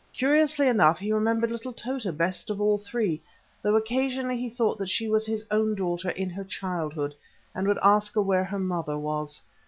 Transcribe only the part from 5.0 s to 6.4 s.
was his own daughter in